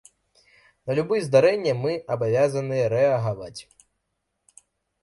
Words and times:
На 0.91 0.95
любыя 0.99 1.21
здарэнні 1.27 1.73
мы 1.83 1.93
абавязаныя 2.17 2.85
рэагаваць. 2.95 3.57